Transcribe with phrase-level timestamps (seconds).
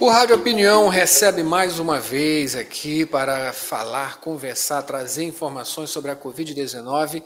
[0.00, 6.16] O Rádio Opinião recebe mais uma vez aqui para falar, conversar, trazer informações sobre a
[6.16, 7.24] Covid-19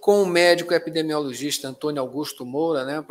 [0.00, 3.04] com o médico epidemiologista Antônio Augusto Moura, né,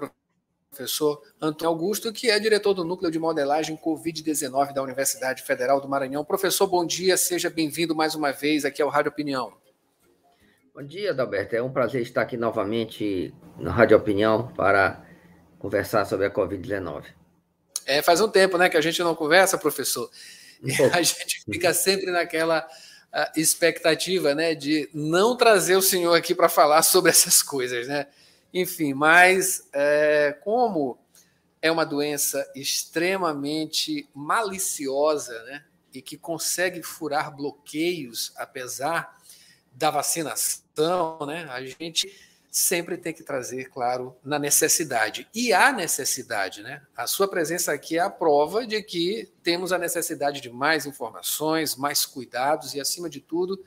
[0.69, 5.89] professor Antônio Augusto, que é diretor do Núcleo de Modelagem Covid-19 da Universidade Federal do
[5.89, 6.23] Maranhão.
[6.23, 9.51] Professor, bom dia, seja bem-vindo mais uma vez aqui ao Rádio Opinião.
[10.73, 11.53] Bom dia, Adalberto.
[11.53, 15.03] É um prazer estar aqui novamente na Rádio Opinião para
[15.59, 17.20] conversar sobre a Covid-19.
[17.85, 20.09] É, faz um tempo né, que a gente não conversa, professor.
[20.63, 22.67] E a gente fica sempre naquela
[23.13, 27.87] uh, expectativa né, de não trazer o senhor aqui para falar sobre essas coisas.
[27.87, 28.07] Né?
[28.53, 30.97] Enfim, mas é, como
[31.61, 35.63] é uma doença extremamente maliciosa né,
[35.93, 39.17] e que consegue furar bloqueios, apesar
[39.71, 42.11] da vacinação, né, a gente
[42.51, 45.25] sempre tem que trazer, claro, na necessidade.
[45.33, 46.81] E há necessidade, né?
[46.95, 51.77] A sua presença aqui é a prova de que temos a necessidade de mais informações,
[51.77, 53.63] mais cuidados e, acima de tudo,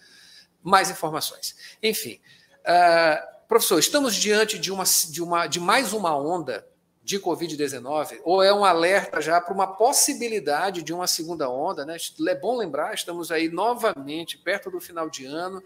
[0.62, 1.56] mais informações.
[1.82, 2.20] Enfim,
[2.60, 6.66] uh, professor, estamos diante de, uma, de, uma, de mais uma onda
[7.02, 11.96] de Covid-19, ou é um alerta já para uma possibilidade de uma segunda onda, né?
[12.28, 15.62] É bom lembrar, estamos aí novamente perto do final de ano,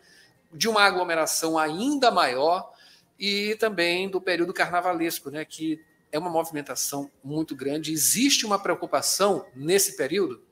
[0.53, 2.78] de uma aglomeração ainda maior
[3.19, 5.81] e também do período carnavalesco, né, que
[6.13, 7.93] é uma movimentação muito grande.
[7.93, 10.43] Existe uma preocupação nesse período?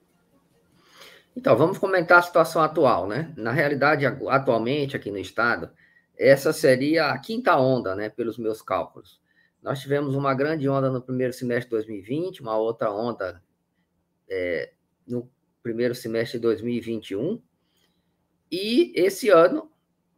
[1.34, 3.33] Então, vamos comentar a situação atual, né?
[3.36, 5.70] Na realidade, atualmente aqui no estado,
[6.17, 9.20] essa seria a quinta onda, né, pelos meus cálculos.
[9.62, 13.42] Nós tivemos uma grande onda no primeiro semestre de 2020, uma outra onda
[14.28, 14.73] é,
[15.06, 15.30] no
[15.62, 17.42] primeiro semestre de 2021,
[18.51, 19.70] e esse ano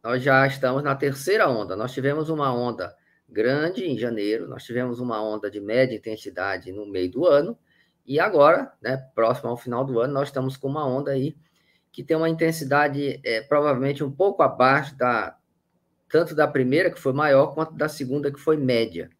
[0.03, 1.75] nós já estamos na terceira onda.
[1.75, 2.95] Nós tivemos uma onda
[3.27, 7.57] grande em janeiro, nós tivemos uma onda de média intensidade no meio do ano,
[8.05, 11.37] e agora, né, próximo ao final do ano, nós estamos com uma onda aí
[11.91, 15.35] que tem uma intensidade é, provavelmente um pouco abaixo da
[16.09, 19.11] tanto da primeira, que foi maior, quanto da segunda, que foi média.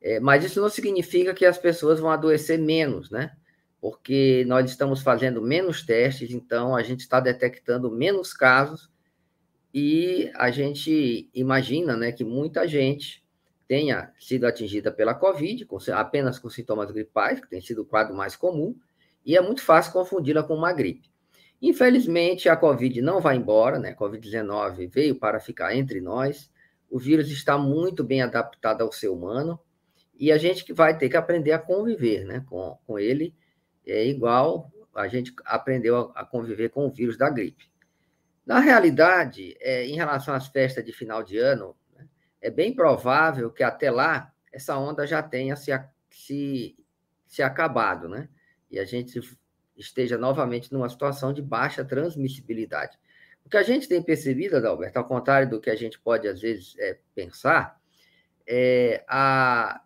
[0.00, 3.32] É, mas isso não significa que as pessoas vão adoecer menos, né?
[3.80, 8.88] Porque nós estamos fazendo menos testes, então a gente está detectando menos casos
[9.78, 13.22] e a gente imagina né, que muita gente
[13.68, 18.16] tenha sido atingida pela Covid, com, apenas com sintomas gripais, que tem sido o quadro
[18.16, 18.74] mais comum,
[19.22, 21.10] e é muito fácil confundi-la com uma gripe.
[21.60, 23.90] Infelizmente, a Covid não vai embora, né?
[23.90, 26.50] A Covid-19 veio para ficar entre nós.
[26.88, 29.60] O vírus está muito bem adaptado ao ser humano
[30.18, 32.42] e a gente que vai ter que aprender a conviver, né?
[32.48, 33.34] Com, com ele
[33.86, 37.68] é igual a gente aprendeu a, a conviver com o vírus da gripe.
[38.46, 42.06] Na realidade, é, em relação às festas de final de ano, né,
[42.40, 45.72] é bem provável que até lá essa onda já tenha se,
[46.08, 46.76] se,
[47.26, 48.28] se acabado, né?
[48.70, 49.20] E a gente
[49.76, 52.96] esteja novamente numa situação de baixa transmissibilidade.
[53.44, 56.40] O que a gente tem percebido, Adalberto, ao contrário do que a gente pode às
[56.40, 57.80] vezes é, pensar,
[58.46, 59.82] é, a,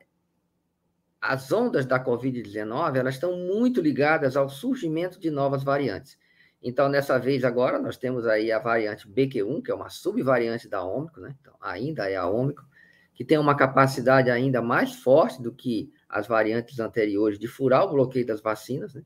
[1.21, 6.19] as ondas da Covid-19 elas estão muito ligadas ao surgimento de novas variantes.
[6.63, 10.85] Então, nessa vez agora, nós temos aí a variante BQ1, que é uma subvariante da
[10.85, 11.37] Ômicron, né?
[11.41, 12.67] Então, ainda é a Ômicron,
[13.15, 17.93] que tem uma capacidade ainda mais forte do que as variantes anteriores de furar o
[17.93, 19.03] bloqueio das vacinas, né?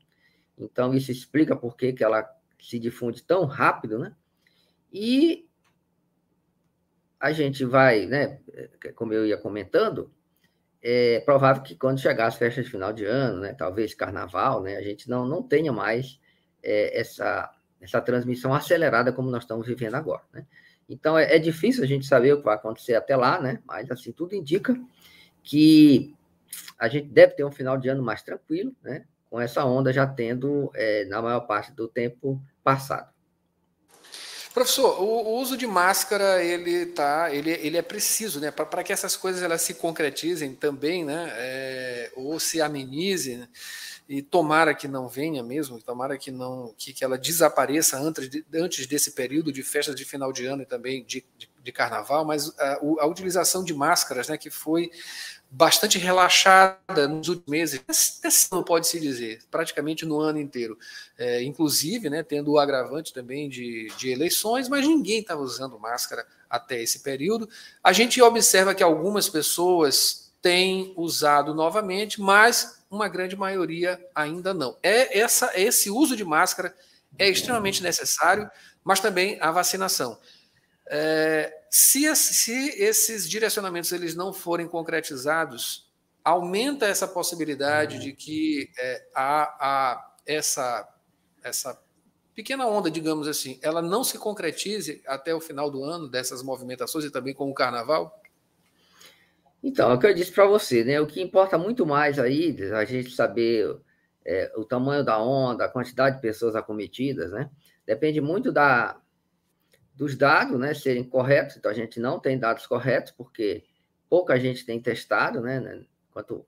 [0.57, 2.29] Então, isso explica por que, que ela
[2.59, 4.13] se difunde tão rápido, né?
[4.91, 5.47] E
[7.19, 8.39] a gente vai, né,
[8.95, 10.11] como eu ia comentando,
[10.81, 14.75] é provável que quando chegar as festas de final de ano, né, talvez carnaval, né,
[14.75, 16.19] a gente não, não tenha mais
[16.65, 20.45] é, essa, essa transmissão acelerada como nós estamos vivendo agora, né?
[20.89, 23.59] Então, é, é, difícil a gente saber o que vai acontecer até lá, né?
[23.65, 24.75] Mas, assim, tudo indica
[25.43, 26.15] que
[26.77, 29.05] a gente deve ter um final de ano mais tranquilo, né?
[29.29, 33.14] Com essa onda já tendo, é, na maior parte do tempo, passado.
[34.55, 38.93] Professor, o, o, uso de máscara ele tá, ele, ele é preciso, né, para que
[38.93, 43.37] essas coisas elas se concretizem também, né, é, ou se amenizem.
[43.39, 43.49] Né?
[44.07, 48.45] e tomara que não venha mesmo, tomara que não que, que ela desapareça antes, de,
[48.53, 52.23] antes desse período de festas de final de ano e também de, de, de carnaval,
[52.23, 54.91] mas a, a, utilização de máscaras, né, que foi
[55.49, 57.81] bastante relaxada nos últimos meses,
[58.51, 60.77] não pode se dizer, praticamente no ano inteiro,
[61.17, 66.25] é, inclusive, né, tendo o agravante também de, de eleições, mas ninguém estava usando máscara
[66.47, 67.49] até esse período.
[67.83, 74.77] A gente observa que algumas pessoas têm usado novamente, mas uma grande maioria ainda não.
[74.83, 76.75] É essa esse uso de máscara
[77.17, 78.49] é extremamente necessário,
[78.83, 80.19] mas também a vacinação.
[80.87, 85.91] É, se, se esses direcionamentos eles não forem concretizados,
[86.23, 90.87] aumenta essa possibilidade de que é, a, a, essa,
[91.43, 91.79] essa
[92.33, 97.05] pequena onda, digamos assim, ela não se concretize até o final do ano, dessas movimentações
[97.05, 98.21] e também com o carnaval?
[99.63, 100.99] Então, é o que eu disse para você, né?
[100.99, 103.75] O que importa muito mais aí, a gente saber
[104.23, 107.49] é, o tamanho da onda, a quantidade de pessoas acometidas, né?
[107.85, 108.99] Depende muito da,
[109.95, 110.73] dos dados, né?
[110.73, 111.55] Serem corretos.
[111.57, 113.63] Então, a gente não tem dados corretos, porque
[114.09, 115.83] pouca gente tem testado, né?
[116.11, 116.45] Quanto,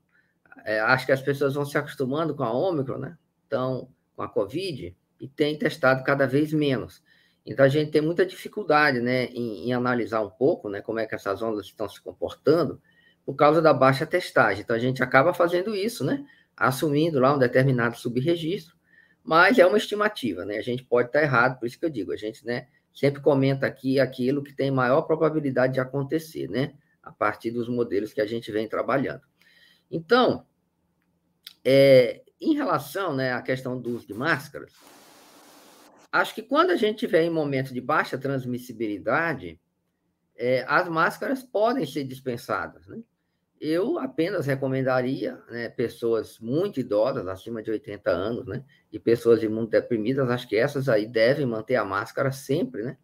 [0.64, 3.16] é, acho que as pessoas vão se acostumando com a Ômicron, né?
[3.46, 7.02] Então, com a Covid, e tem testado cada vez menos.
[7.44, 9.24] Então, a gente tem muita dificuldade, né?
[9.26, 10.82] Em, em analisar um pouco, né?
[10.82, 12.80] Como é que essas ondas estão se comportando,
[13.24, 14.62] por causa da baixa testagem.
[14.62, 16.24] Então, a gente acaba fazendo isso, né?
[16.56, 18.74] Assumindo lá um determinado subregistro,
[19.22, 20.56] mas é uma estimativa, né?
[20.56, 22.68] A gente pode estar errado, por isso que eu digo, a gente, né?
[22.92, 26.74] Sempre comenta aqui aquilo que tem maior probabilidade de acontecer, né?
[27.02, 29.22] A partir dos modelos que a gente vem trabalhando.
[29.90, 30.46] Então,
[31.64, 34.72] é, em relação né, à questão do uso de máscaras,
[36.10, 39.60] acho que quando a gente tiver em momento de baixa transmissibilidade,
[40.36, 43.00] é, as máscaras podem ser dispensadas, né?
[43.60, 50.30] Eu apenas recomendaria né, pessoas muito idosas, acima de 80 anos, né, e pessoas imunodeprimidas,
[50.30, 52.96] acho que essas aí devem manter a máscara sempre, né,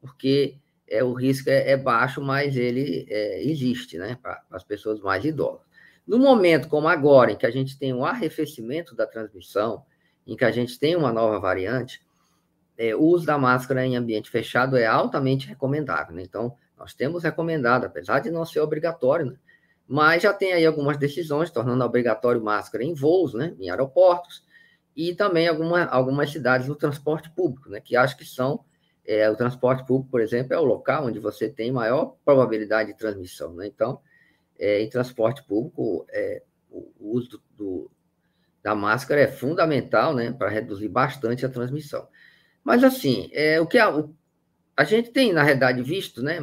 [0.00, 0.58] porque
[0.88, 5.24] é, o risco é, é baixo, mas ele é, existe, né, para as pessoas mais
[5.24, 5.66] idosas.
[6.06, 9.84] No momento como agora, em que a gente tem um arrefecimento da transmissão,
[10.26, 12.00] em que a gente tem uma nova variante,
[12.78, 16.14] é, o uso da máscara em ambiente fechado é altamente recomendável.
[16.14, 16.22] Né?
[16.22, 19.36] Então, nós temos recomendado, apesar de não ser obrigatório, né?
[19.88, 24.44] Mas já tem aí algumas decisões tornando obrigatório máscara em voos, né, em aeroportos,
[24.96, 28.64] e também alguma, algumas cidades no transporte público, né, que acho que são,
[29.06, 32.98] é, o transporte público, por exemplo, é o local onde você tem maior probabilidade de
[32.98, 34.00] transmissão, né, então,
[34.58, 37.90] é, em transporte público, é, o, uso do, do,
[38.62, 42.08] da máscara é fundamental, né, para reduzir bastante a transmissão.
[42.64, 44.14] Mas, assim, é, o que a, o,
[44.76, 46.40] a gente tem, na realidade, visto, né,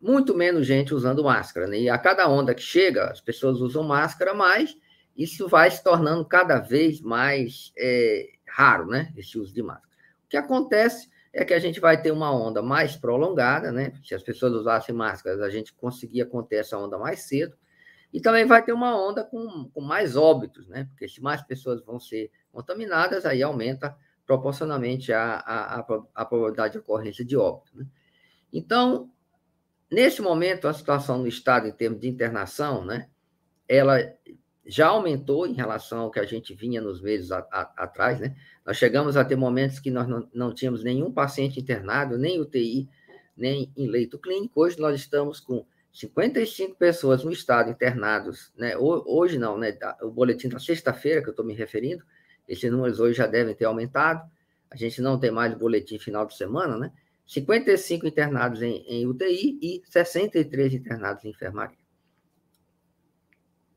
[0.00, 1.66] muito menos gente usando máscara.
[1.66, 1.80] Né?
[1.80, 4.76] E a cada onda que chega, as pessoas usam máscara, mas
[5.16, 9.12] isso vai se tornando cada vez mais é, raro, né?
[9.16, 9.88] Esse uso de máscara.
[10.26, 13.92] O que acontece é que a gente vai ter uma onda mais prolongada, né?
[14.04, 17.56] Se as pessoas usassem máscaras, a gente conseguia conter essa onda mais cedo.
[18.12, 20.84] E também vai ter uma onda com, com mais óbitos, né?
[20.84, 23.96] Porque se mais pessoas vão ser contaminadas, aí aumenta
[24.26, 27.76] proporcionalmente a, a, a, a probabilidade de ocorrência de óbito.
[27.76, 27.86] Né?
[28.52, 29.10] Então,
[29.90, 33.08] Nesse momento, a situação no Estado, em termos de internação, né,
[33.68, 33.98] ela
[34.66, 38.18] já aumentou em relação ao que a gente vinha nos meses a, a, atrás.
[38.18, 38.34] Né?
[38.64, 42.88] Nós chegamos a ter momentos que nós não, não tínhamos nenhum paciente internado, nem UTI,
[43.36, 44.60] nem em leito clínico.
[44.60, 48.76] Hoje nós estamos com 55 pessoas no estado internados, né?
[48.76, 49.76] Hoje não, né?
[50.02, 52.04] O boletim da sexta-feira que eu estou me referindo,
[52.48, 54.28] esses números hoje já devem ter aumentado.
[54.70, 56.92] A gente não tem mais boletim final de semana, né?
[57.26, 61.78] 55 internados em, em UTI e 63 internados em enfermaria.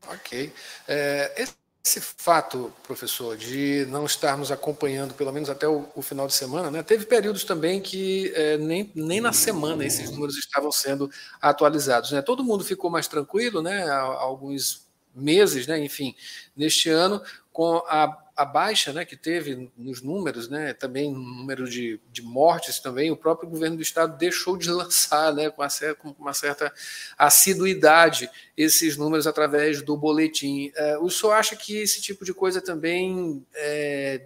[0.08, 0.52] Ok.
[0.88, 1.46] É,
[1.84, 6.70] esse fato, professor, de não estarmos acompanhando, pelo menos até o, o final de semana,
[6.70, 11.10] né, teve períodos também que é, nem, nem na semana esses números estavam sendo
[11.42, 12.12] atualizados.
[12.12, 12.22] Né?
[12.22, 16.16] Todo mundo ficou mais tranquilo, né, há, há alguns meses, né, enfim,
[16.56, 17.22] neste ano,
[17.60, 22.22] com a a baixa né, que teve nos números, né, também no número de, de
[22.22, 26.16] mortes também, o próprio governo do estado deixou de lançar né, com, uma certa, com
[26.18, 26.74] uma certa
[27.18, 30.72] assiduidade esses números através do boletim.
[30.74, 34.22] É, o senhor acha que esse tipo de coisa também é,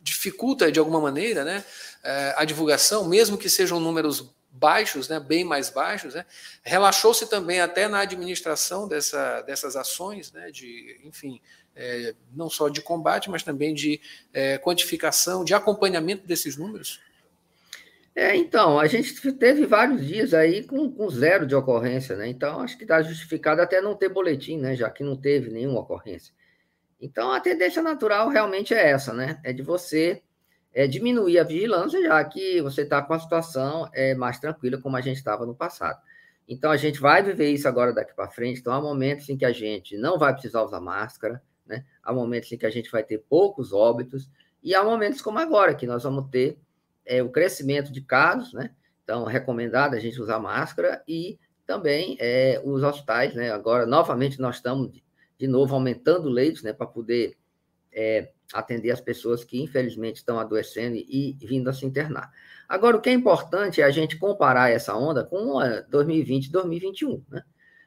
[0.00, 1.62] dificulta de alguma maneira né,
[2.02, 6.24] é, a divulgação, mesmo que sejam números baixos, né, bem mais baixos, né,
[6.62, 11.38] relaxou-se também até na administração dessa, dessas ações, né, de, enfim,
[11.80, 14.00] é, não só de combate, mas também de
[14.32, 17.00] é, quantificação, de acompanhamento desses números?
[18.14, 22.28] É, então, a gente teve vários dias aí com, com zero de ocorrência, né?
[22.28, 24.76] Então, acho que está justificado até não ter boletim, né?
[24.76, 26.34] Já que não teve nenhuma ocorrência.
[27.00, 29.40] Então, a tendência natural realmente é essa, né?
[29.42, 30.22] É de você
[30.74, 34.96] é, diminuir a vigilância, já que você está com a situação é, mais tranquila, como
[34.96, 35.98] a gente estava no passado.
[36.46, 38.60] Então, a gente vai viver isso agora daqui para frente.
[38.60, 41.84] Então, há momentos em que a gente não vai precisar usar máscara, né?
[42.02, 44.28] Há momentos em que a gente vai ter poucos óbitos,
[44.62, 46.58] e há momentos como agora, que nós vamos ter
[47.06, 48.70] é, o crescimento de casos, né?
[49.02, 53.50] Então, é recomendado a gente usar máscara e também é, os hospitais, né?
[53.50, 54.90] Agora, novamente, nós estamos
[55.38, 56.72] de, novo aumentando leitos, né?
[56.72, 57.36] Para poder
[57.92, 62.30] é, atender as pessoas que, infelizmente, estão adoecendo e, e vindo a se internar.
[62.68, 65.58] Agora, o que é importante é a gente comparar essa onda com
[65.88, 67.42] 2020 e 2021, né?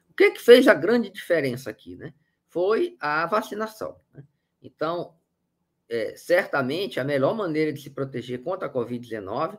[0.09, 1.95] O que, que fez a grande diferença aqui?
[1.95, 2.13] Né?
[2.53, 3.95] Foi a vacinação.
[4.13, 4.23] Né?
[4.61, 5.15] Então,
[5.89, 9.57] é, certamente, a melhor maneira de se proteger contra a Covid-19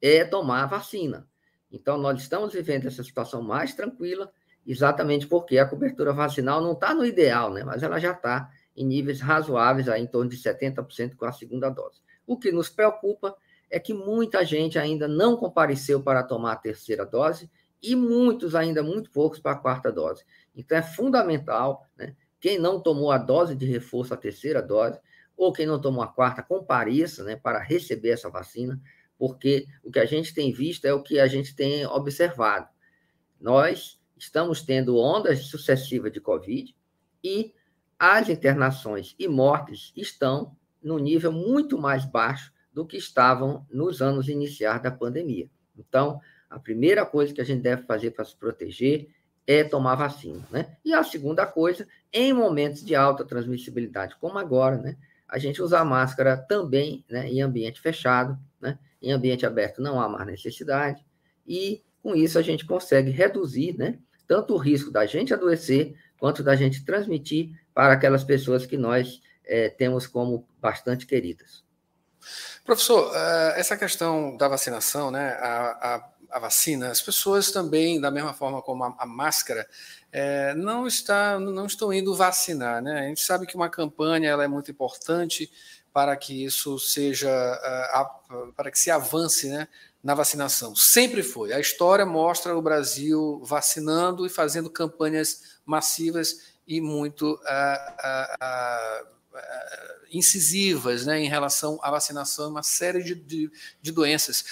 [0.00, 1.28] é tomar a vacina.
[1.70, 4.32] Então, nós estamos vivendo essa situação mais tranquila,
[4.66, 7.62] exatamente porque a cobertura vacinal não está no ideal, né?
[7.62, 11.68] mas ela já está em níveis razoáveis, aí, em torno de 70% com a segunda
[11.68, 12.00] dose.
[12.26, 13.36] O que nos preocupa
[13.68, 17.50] é que muita gente ainda não compareceu para tomar a terceira dose
[17.82, 20.24] e muitos, ainda muito poucos, para a quarta dose.
[20.56, 22.16] Então, é fundamental, né?
[22.40, 24.98] Quem não tomou a dose de reforço, a terceira dose,
[25.36, 28.80] ou quem não tomou a quarta, compareça né, para receber essa vacina,
[29.18, 32.68] porque o que a gente tem visto é o que a gente tem observado.
[33.40, 36.74] Nós estamos tendo ondas sucessivas de Covid
[37.22, 37.54] e
[37.98, 44.28] as internações e mortes estão no nível muito mais baixo do que estavam nos anos
[44.28, 45.50] iniciais da pandemia.
[45.76, 49.08] Então, a primeira coisa que a gente deve fazer para se proteger
[49.46, 50.76] é tomar vacina, né?
[50.84, 54.96] E a segunda coisa, em momentos de alta transmissibilidade, como agora, né?
[55.28, 57.28] A gente usar máscara também, né?
[57.28, 58.78] Em ambiente fechado, né?
[59.00, 61.04] Em ambiente aberto não há mais necessidade
[61.46, 63.98] e com isso a gente consegue reduzir, né?
[64.26, 69.20] Tanto o risco da gente adoecer quanto da gente transmitir para aquelas pessoas que nós
[69.44, 71.64] é, temos como bastante queridas.
[72.64, 78.10] Professor, eh, essa questão da vacinação, né, a, a, a vacina, as pessoas também, da
[78.10, 79.68] mesma forma como a, a máscara,
[80.12, 82.82] é, não, está, não estão indo vacinar.
[82.82, 83.00] Né?
[83.00, 85.50] A gente sabe que uma campanha ela é muito importante
[85.92, 87.30] para que isso seja,
[88.30, 89.66] uh, para que se avance né,
[90.02, 90.74] na vacinação.
[90.76, 91.52] Sempre foi.
[91.52, 97.34] A história mostra o Brasil vacinando e fazendo campanhas massivas e muito.
[97.34, 99.20] Uh, uh,
[100.12, 104.44] incisivas né, em relação à vacinação uma série de, de, de doenças.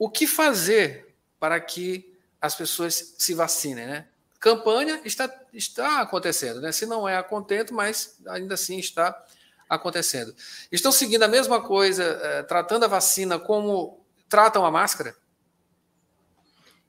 [0.00, 3.86] O que fazer para que as pessoas se vacinem?
[3.86, 4.06] Né?
[4.40, 6.72] Campanha está, está acontecendo, né?
[6.72, 9.22] se não é a contento, mas ainda assim está
[9.68, 10.34] acontecendo.
[10.72, 15.14] Estão seguindo a mesma coisa, uh, tratando a vacina como tratam a máscara?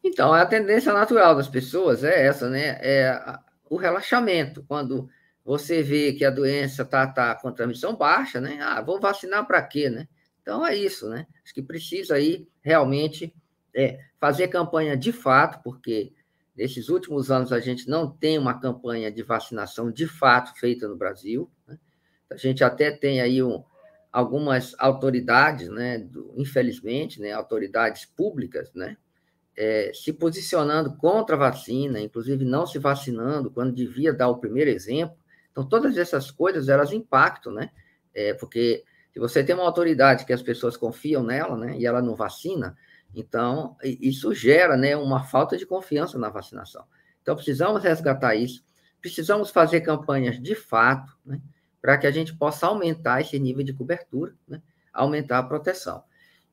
[0.01, 2.80] Então, a tendência natural das pessoas é essa, né?
[2.82, 3.22] É
[3.70, 4.63] o relaxamento.
[4.65, 5.10] Quando
[5.44, 8.58] você vê que a doença está tá com transmissão baixa, né?
[8.62, 10.08] Ah, vou vacinar para quê, né?
[10.41, 11.27] Então é isso, né?
[11.43, 13.33] Acho que precisa aí realmente
[13.74, 16.13] é, fazer campanha de fato, porque
[16.55, 20.95] nesses últimos anos a gente não tem uma campanha de vacinação de fato feita no
[20.95, 21.50] Brasil.
[21.67, 21.77] Né?
[22.29, 23.63] A gente até tem aí um,
[24.12, 25.98] algumas autoridades, né?
[25.98, 27.31] Do, infelizmente, né?
[27.31, 28.98] Autoridades públicas, né?
[29.55, 34.69] É, se posicionando contra a vacina, inclusive não se vacinando quando devia dar o primeiro
[34.69, 35.15] exemplo.
[35.51, 37.69] Então, todas essas coisas, elas impactam, né?
[38.13, 42.01] É, porque se você tem uma autoridade que as pessoas confiam nela, né, e ela
[42.01, 42.77] não vacina,
[43.13, 46.86] então isso gera, né, uma falta de confiança na vacinação.
[47.22, 48.63] Então, precisamos resgatar isso,
[49.01, 51.41] precisamos fazer campanhas de fato, né,
[51.82, 54.62] para que a gente possa aumentar esse nível de cobertura, né,
[54.94, 56.03] aumentar a proteção.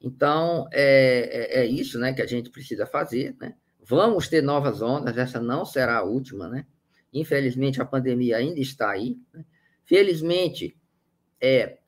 [0.00, 3.54] Então, é, é, é isso, né, que a gente precisa fazer, né?
[3.82, 6.66] Vamos ter novas ondas, essa não será a última, né?
[7.12, 9.18] Infelizmente, a pandemia ainda está aí.
[9.32, 9.44] Né?
[9.84, 10.76] Felizmente,
[11.40, 11.78] é,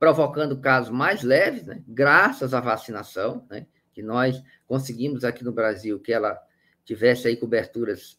[0.00, 1.84] provocando casos mais leves, né?
[1.86, 3.66] graças à vacinação, né?
[3.92, 6.40] que nós conseguimos aqui no Brasil que ela
[6.86, 8.18] tivesse aí coberturas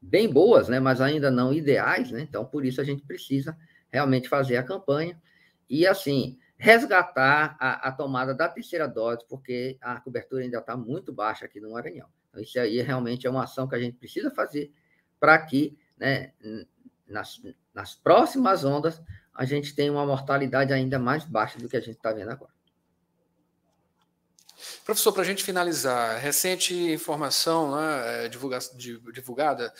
[0.00, 0.78] bem boas, né?
[0.78, 2.12] mas ainda não ideais.
[2.12, 2.20] Né?
[2.20, 3.58] Então, por isso, a gente precisa
[3.90, 5.20] realmente fazer a campanha
[5.68, 11.12] e, assim, resgatar a, a tomada da terceira dose, porque a cobertura ainda está muito
[11.12, 12.08] baixa aqui no Maranhão.
[12.30, 14.72] Então, isso aí realmente é uma ação que a gente precisa fazer
[15.18, 16.32] para que né,
[17.08, 17.42] nas,
[17.74, 19.02] nas próximas ondas
[19.34, 22.52] a gente tenha uma mortalidade ainda mais baixa do que a gente está vendo agora.
[24.84, 28.58] Professor, para a gente finalizar, recente informação né, é, divulga,
[29.12, 29.72] divulgada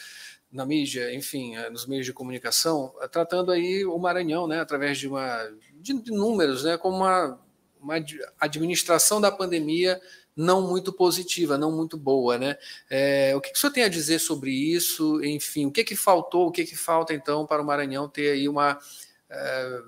[0.50, 4.98] na mídia, enfim, é, nos meios de comunicação, é, tratando aí o Maranhão, né, através
[4.98, 7.40] de uma de, de números, né, como uma,
[7.80, 7.94] uma
[8.38, 10.00] administração da pandemia
[10.34, 12.56] não muito positiva, não muito boa, né?
[12.88, 15.22] É, o que, que o senhor tem a dizer sobre isso?
[15.22, 18.48] Enfim, o que que faltou, o que que falta então para o Maranhão ter aí
[18.48, 18.78] uma
[19.32, 19.82] é,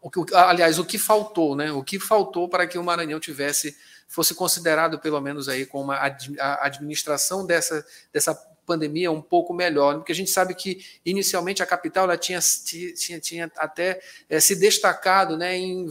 [0.00, 1.70] o que, aliás, o que faltou, né?
[1.72, 3.76] O que faltou para que o Maranhão tivesse
[4.08, 9.96] fosse considerado pelo menos aí com uma a administração dessa dessa pandemia um pouco melhor,
[9.96, 14.56] porque a gente sabe que inicialmente a capital ela tinha, tinha, tinha até é, se
[14.56, 15.86] destacado né, em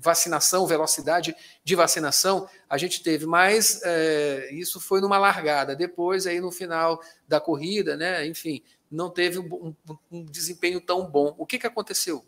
[0.00, 5.76] vacinação, velocidade de vacinação, a gente teve, mas é, isso foi numa largada.
[5.76, 9.74] Depois, aí no final da corrida, né, enfim, não teve um,
[10.10, 11.34] um desempenho tão bom.
[11.38, 12.24] O que, que aconteceu?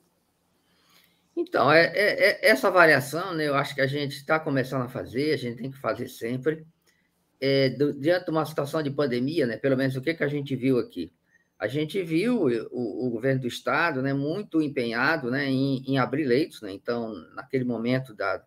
[1.37, 4.89] Então, é, é, é essa avaliação, né, eu acho que a gente está começando a
[4.89, 6.67] fazer, a gente tem que fazer sempre.
[7.41, 10.29] é, do, diante de uma situação de pandemia, né, pelo menos o que, que a
[10.29, 11.13] gente viu aqui?
[11.59, 16.25] A gente viu o, o governo do Estado né, muito empenhado né, em, em abrir
[16.25, 16.63] leitos.
[16.63, 16.73] Né?
[16.73, 18.43] Então, naquele momento da,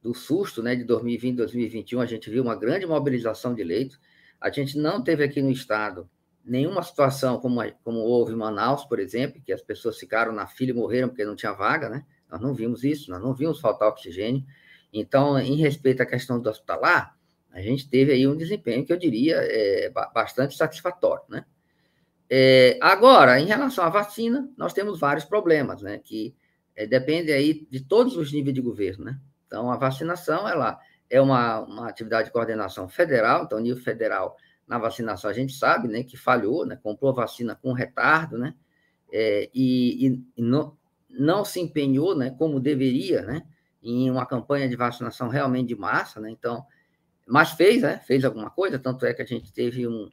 [0.00, 3.98] do susto né, de 2020, 2021, a gente viu uma grande mobilização de leitos.
[4.40, 6.08] A gente não teve aqui no Estado
[6.44, 10.70] nenhuma situação como, como houve em Manaus, por exemplo, que as pessoas ficaram na fila
[10.70, 12.04] e morreram porque não tinha vaga, né?
[12.30, 14.44] Nós não vimos isso, nós não vimos faltar oxigênio.
[14.92, 17.16] Então, em respeito à questão do hospitalar,
[17.52, 21.44] a gente teve aí um desempenho que eu diria é, bastante satisfatório, né?
[22.32, 25.98] É, agora, em relação à vacina, nós temos vários problemas, né?
[25.98, 26.34] Que
[26.76, 29.18] é, depende aí de todos os níveis de governo, né?
[29.46, 30.78] Então, a vacinação, ela
[31.08, 34.36] é uma, uma atividade de coordenação federal, então, nível federal,
[34.70, 36.78] na vacinação, a gente sabe, né, que falhou, né?
[36.80, 38.54] Comprou vacina com retardo, né?
[39.12, 40.78] É, e, e, não,
[41.10, 43.42] não se empenhou, né, como deveria, né?
[43.82, 46.30] Em uma campanha de vacinação realmente de massa, né?
[46.30, 46.64] Então,
[47.26, 47.98] mas fez, né?
[48.06, 50.08] Fez alguma coisa, tanto é que a gente teve um,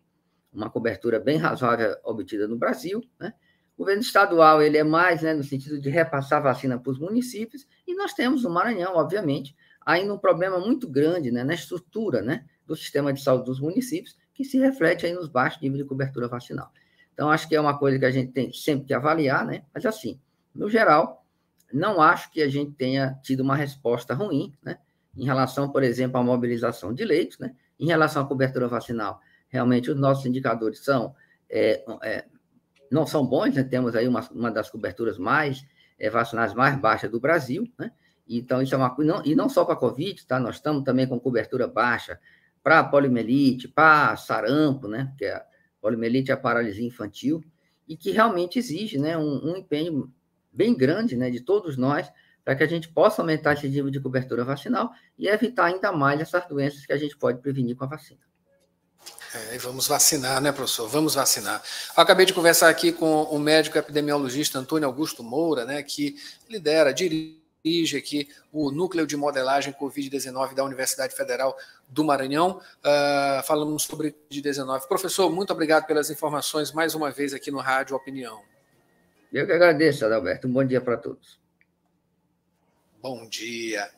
[0.52, 3.36] uma cobertura bem razoável obtida no Brasil, né?
[3.76, 7.68] O governo estadual ele é mais né, no sentido de repassar vacina para os municípios,
[7.86, 12.44] e nós temos no Maranhão, obviamente, ainda um problema muito grande né, na estrutura né,
[12.66, 16.28] do sistema de saúde dos municípios, que se reflete aí nos baixos níveis de cobertura
[16.28, 16.72] vacinal.
[17.12, 19.64] Então, acho que é uma coisa que a gente tem sempre que avaliar, né?
[19.74, 20.22] Mas, assim,
[20.54, 21.26] no geral,
[21.74, 24.78] não acho que a gente tenha tido uma resposta ruim, né?
[25.18, 27.56] Em relação, por exemplo, à mobilização de leitos, né?
[27.80, 31.16] Em relação à cobertura vacinal, realmente os nossos indicadores são
[31.50, 32.26] é, é,
[32.92, 33.64] não são bons, né?
[33.64, 35.66] temos aí uma, uma das coberturas mais
[35.98, 37.92] é, vacinais mais baixas do Brasil, né?
[38.30, 40.40] Então, isso é uma coisa, e não só para a Covid, tá?
[40.40, 42.20] Nós estamos também com cobertura baixa
[42.68, 45.14] para poliomielite, para sarampo, né?
[45.18, 45.42] Que a
[45.80, 47.42] poliomielite é a paralisia infantil,
[47.88, 50.14] e que realmente exige, né, um, um empenho
[50.52, 52.12] bem grande, né, de todos nós,
[52.44, 56.20] para que a gente possa aumentar esse nível de cobertura vacinal e evitar ainda mais
[56.20, 58.20] essas doenças que a gente pode prevenir com a vacina.
[59.34, 60.90] É, vamos vacinar, né, professor?
[60.90, 61.64] Vamos vacinar.
[61.96, 66.18] Eu acabei de conversar aqui com o médico epidemiologista Antônio Augusto Moura, né, que
[66.50, 67.37] lidera, dirige
[67.98, 72.62] aqui o Núcleo de Modelagem Covid-19 da Universidade Federal do Maranhão.
[72.80, 74.88] Uh, falamos sobre Covid-19.
[74.88, 78.42] Professor, muito obrigado pelas informações mais uma vez aqui no Rádio Opinião.
[79.32, 80.48] Eu que agradeço, Adalberto.
[80.48, 81.40] Um bom dia para todos.
[83.02, 83.90] Bom dia.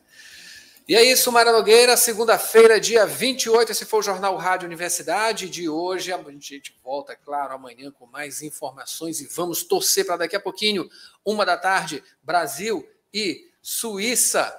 [0.90, 3.70] E é isso, Mara Nogueira, segunda-feira, dia 28.
[3.70, 6.12] Esse foi o Jornal Rádio Universidade de hoje.
[6.12, 10.90] A gente volta, claro, amanhã com mais informações e vamos torcer para daqui a pouquinho,
[11.24, 14.56] uma da tarde, Brasil e Suíça.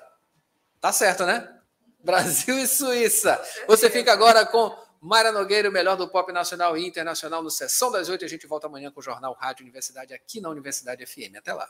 [0.80, 1.48] Tá certo, né?
[2.04, 3.42] Brasil e Suíça.
[3.68, 7.92] Você fica agora com Mara Nogueira, o melhor do pop nacional e internacional no Sessão
[7.92, 8.26] das Oito.
[8.26, 11.38] A gente volta amanhã com o Jornal Rádio Universidade aqui na Universidade FM.
[11.38, 11.70] Até lá.